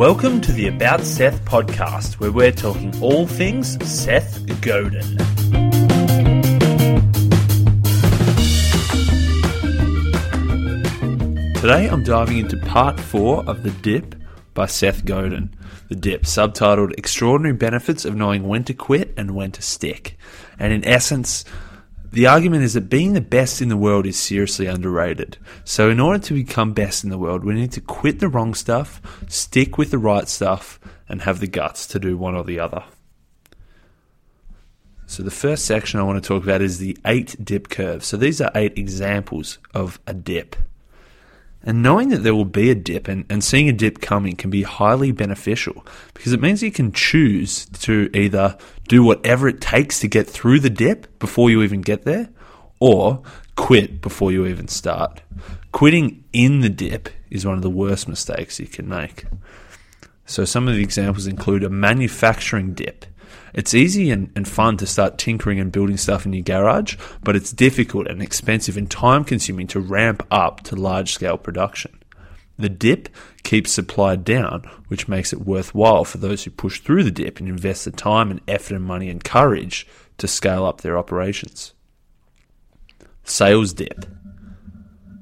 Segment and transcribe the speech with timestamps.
[0.00, 5.18] Welcome to the About Seth podcast, where we're talking all things Seth Godin.
[11.52, 14.14] Today I'm diving into part four of The Dip
[14.54, 15.54] by Seth Godin.
[15.90, 20.16] The Dip, subtitled Extraordinary Benefits of Knowing When to Quit and When to Stick.
[20.58, 21.44] And in essence,
[22.12, 25.38] the argument is that being the best in the world is seriously underrated.
[25.64, 28.54] So, in order to become best in the world, we need to quit the wrong
[28.54, 32.58] stuff, stick with the right stuff, and have the guts to do one or the
[32.58, 32.84] other.
[35.06, 38.04] So, the first section I want to talk about is the eight dip curve.
[38.04, 40.56] So, these are eight examples of a dip.
[41.62, 44.48] And knowing that there will be a dip and, and seeing a dip coming can
[44.48, 48.56] be highly beneficial because it means you can choose to either
[48.88, 52.30] do whatever it takes to get through the dip before you even get there
[52.78, 53.22] or
[53.56, 55.20] quit before you even start.
[55.70, 59.24] Quitting in the dip is one of the worst mistakes you can make.
[60.24, 63.04] So, some of the examples include a manufacturing dip.
[63.54, 67.36] It's easy and, and fun to start tinkering and building stuff in your garage, but
[67.36, 71.98] it's difficult and expensive and time consuming to ramp up to large scale production.
[72.58, 73.08] The dip
[73.42, 77.48] keeps supply down, which makes it worthwhile for those who push through the dip and
[77.48, 79.86] invest the time and effort and money and courage
[80.18, 81.72] to scale up their operations.
[83.24, 84.04] Sales dip.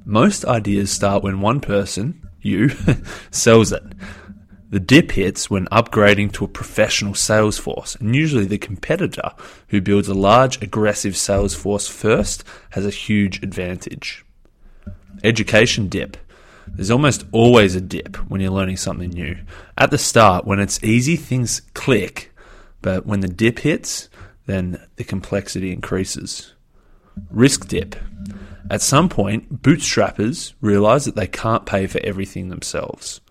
[0.04, 2.70] Most ideas start when one person, you,
[3.30, 3.84] sells it.
[4.70, 9.30] The dip hits when upgrading to a professional sales force, and usually the competitor
[9.68, 14.26] who builds a large, aggressive sales force first has a huge advantage.
[15.24, 16.18] Education dip.
[16.66, 19.38] There's almost always a dip when you're learning something new.
[19.78, 22.34] At the start, when it's easy, things click,
[22.82, 24.10] but when the dip hits,
[24.44, 26.52] then the complexity increases.
[27.30, 27.96] Risk dip.
[28.70, 33.22] At some point, bootstrappers realize that they can't pay for everything themselves.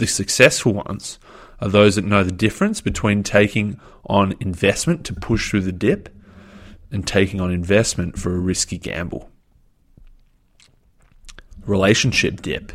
[0.00, 1.18] The successful ones
[1.60, 6.08] are those that know the difference between taking on investment to push through the dip
[6.90, 9.30] and taking on investment for a risky gamble.
[11.66, 12.72] Relationship dip.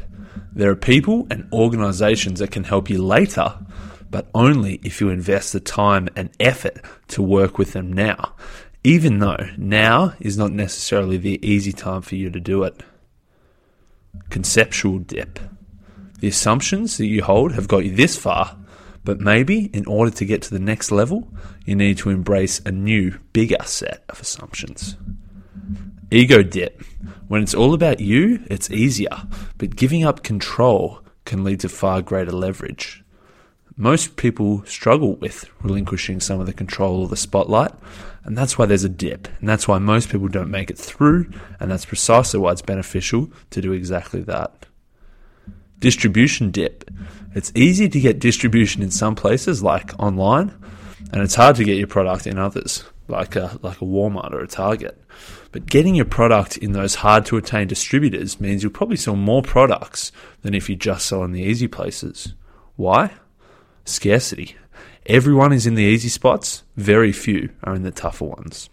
[0.53, 3.57] There are people and organizations that can help you later,
[4.11, 8.35] but only if you invest the time and effort to work with them now,
[8.83, 12.83] even though now is not necessarily the easy time for you to do it.
[14.29, 15.39] Conceptual dip.
[16.19, 18.57] The assumptions that you hold have got you this far,
[19.03, 21.31] but maybe in order to get to the next level,
[21.65, 24.95] you need to embrace a new, bigger set of assumptions.
[26.11, 26.81] Ego dip.
[27.27, 29.23] When it's all about you, it's easier,
[29.57, 33.03] but giving up control can lead to far greater leverage.
[33.75, 37.71] Most people struggle with relinquishing some of the control or the spotlight,
[38.23, 41.29] and that's why there's a dip, and that's why most people don't make it through,
[41.59, 44.65] and that's precisely why it's beneficial to do exactly that.
[45.79, 46.89] Distribution dip.
[47.33, 50.53] It's easy to get distribution in some places, like online,
[51.11, 54.39] and it's hard to get your product in others, like a, like a Walmart or
[54.39, 55.01] a Target.
[55.51, 59.41] But getting your product in those hard to attain distributors means you'll probably sell more
[59.41, 62.33] products than if you just sell in the easy places.
[62.75, 63.11] Why?
[63.85, 64.55] Scarcity.
[65.05, 68.69] Everyone is in the easy spots, very few are in the tougher ones.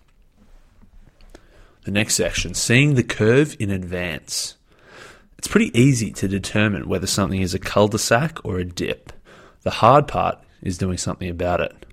[1.85, 4.57] The next section seeing the curve in advance.
[5.43, 9.13] It's pretty easy to determine whether something is a cul de sac or a dip.
[9.63, 11.85] The hard part is doing something about it.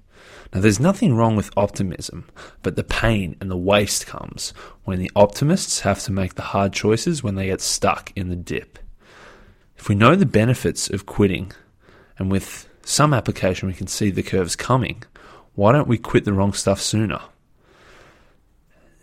[0.54, 2.30] Now, there's nothing wrong with optimism,
[2.62, 6.74] but the pain and the waste comes when the optimists have to make the hard
[6.74, 8.78] choices when they get stuck in the dip.
[9.78, 11.52] If we know the benefits of quitting,
[12.20, 15.02] and with some application we can see the curves coming,
[15.56, 17.22] why don't we quit the wrong stuff sooner?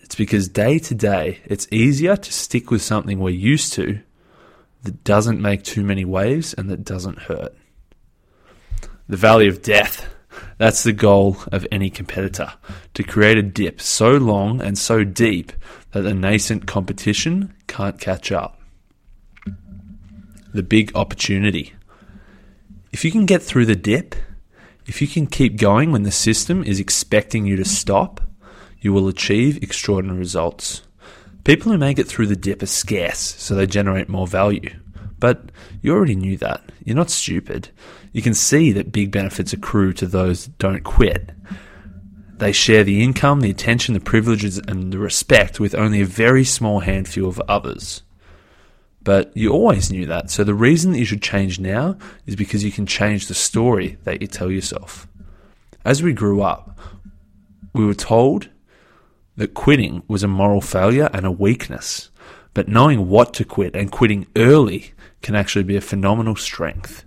[0.02, 4.02] It's because day to day, it's easier to stick with something we're used to
[4.86, 7.54] that doesn't make too many waves and that doesn't hurt.
[9.08, 10.12] The valley of death.
[10.58, 12.52] That's the goal of any competitor
[12.94, 15.52] to create a dip so long and so deep
[15.92, 18.60] that the nascent competition can't catch up.
[20.54, 21.74] The big opportunity.
[22.92, 24.14] If you can get through the dip,
[24.86, 28.20] if you can keep going when the system is expecting you to stop,
[28.80, 30.82] you will achieve extraordinary results.
[31.46, 34.68] People who make it through the dip are scarce, so they generate more value.
[35.20, 36.72] But you already knew that.
[36.84, 37.68] You're not stupid.
[38.10, 41.30] You can see that big benefits accrue to those that don't quit.
[42.38, 46.42] They share the income, the attention, the privileges, and the respect with only a very
[46.42, 48.02] small handful of others.
[49.04, 51.96] But you always knew that, so the reason that you should change now
[52.26, 55.06] is because you can change the story that you tell yourself.
[55.84, 56.76] As we grew up,
[57.72, 58.48] we were told
[59.36, 62.10] that quitting was a moral failure and a weakness,
[62.54, 64.92] but knowing what to quit and quitting early
[65.22, 67.04] can actually be a phenomenal strength.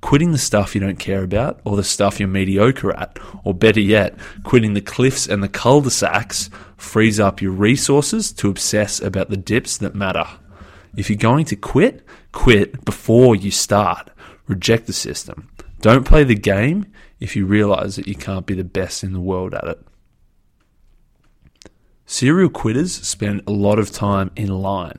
[0.00, 3.80] Quitting the stuff you don't care about or the stuff you're mediocre at, or better
[3.80, 9.00] yet, quitting the cliffs and the cul de sacs frees up your resources to obsess
[9.00, 10.26] about the dips that matter.
[10.96, 14.10] If you're going to quit, quit before you start.
[14.48, 15.48] Reject the system.
[15.80, 16.86] Don't play the game
[17.20, 19.86] if you realize that you can't be the best in the world at it.
[22.20, 24.98] Serial quitters spend a lot of time in line.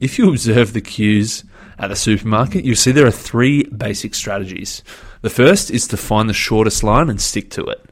[0.00, 1.44] If you observe the queues
[1.78, 4.82] at the supermarket, you'll see there are three basic strategies.
[5.20, 7.84] The first is to find the shortest line and stick to it.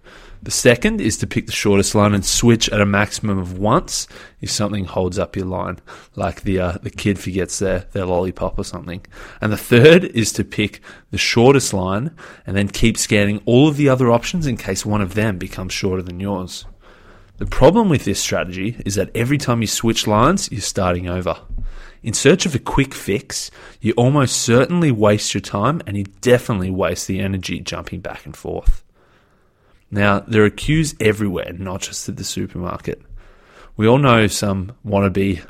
[0.43, 4.09] The second is to pick the shortest line and switch at a maximum of once
[4.41, 5.79] if something holds up your line,
[6.17, 9.05] like the uh, the kid forgets their, their lollipop or something.
[9.43, 10.81] And the third is to pick
[11.11, 12.17] the shortest line
[12.47, 15.75] and then keep scanning all of the other options in case one of them becomes
[15.75, 16.65] shorter than yours.
[17.43, 21.41] The problem with this strategy is that every time you switch lines, you're starting over.
[22.00, 23.50] In search of a quick fix,
[23.81, 28.37] you almost certainly waste your time and you definitely waste the energy jumping back and
[28.37, 28.85] forth.
[29.91, 33.03] Now, there are queues everywhere, not just at the supermarket.
[33.77, 35.44] We all know some wannabe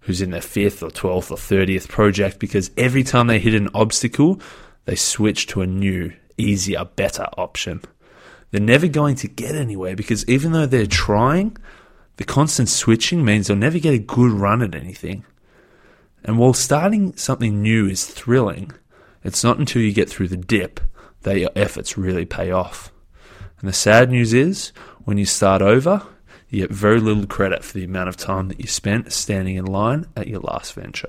[0.00, 3.70] who's in their fifth or 12th or 30th project because every time they hit an
[3.74, 4.38] obstacle,
[4.84, 7.80] they switch to a new, easier, better option.
[8.52, 11.56] They're never going to get anywhere because even though they're trying,
[12.16, 15.24] the constant switching means they'll never get a good run at anything.
[16.22, 18.70] And while starting something new is thrilling,
[19.24, 20.80] it's not until you get through the dip
[21.22, 22.92] that your efforts really pay off.
[23.58, 24.72] And the sad news is,
[25.04, 26.02] when you start over,
[26.48, 29.64] you get very little credit for the amount of time that you spent standing in
[29.64, 31.08] line at your last venture.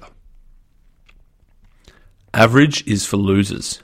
[2.33, 3.83] Average is for losers.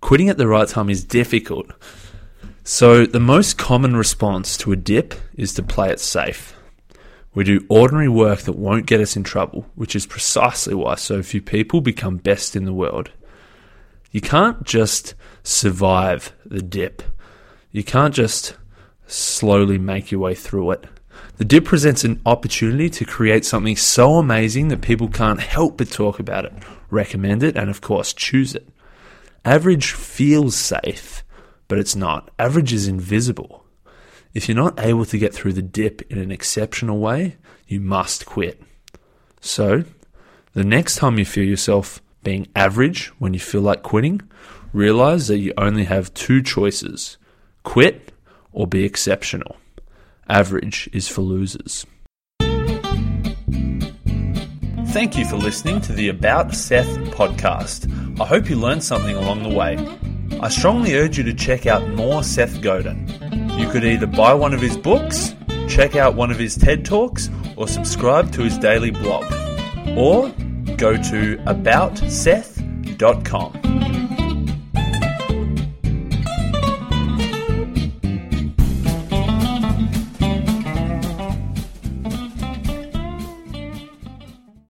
[0.00, 1.70] Quitting at the right time is difficult.
[2.62, 6.54] So, the most common response to a dip is to play it safe.
[7.34, 11.22] We do ordinary work that won't get us in trouble, which is precisely why so
[11.22, 13.10] few people become best in the world.
[14.10, 17.02] You can't just survive the dip.
[17.70, 18.56] You can't just
[19.06, 20.84] slowly make your way through it.
[21.36, 25.90] The dip presents an opportunity to create something so amazing that people can't help but
[25.90, 26.52] talk about it,
[26.90, 28.68] recommend it, and of course, choose it.
[29.44, 31.24] Average feels safe,
[31.70, 32.32] but it's not.
[32.36, 33.64] Average is invisible.
[34.34, 37.36] If you're not able to get through the dip in an exceptional way,
[37.68, 38.60] you must quit.
[39.40, 39.84] So,
[40.52, 44.20] the next time you feel yourself being average when you feel like quitting,
[44.72, 47.18] realize that you only have two choices
[47.62, 48.12] quit
[48.52, 49.56] or be exceptional.
[50.28, 51.86] Average is for losers.
[54.88, 57.88] Thank you for listening to the About Seth podcast.
[58.20, 59.76] I hope you learned something along the way.
[60.42, 63.06] I strongly urge you to check out more Seth Godin.
[63.58, 65.34] You could either buy one of his books,
[65.68, 69.30] check out one of his TED Talks, or subscribe to his daily blog.
[69.98, 70.30] Or
[70.78, 73.59] go to aboutseth.com.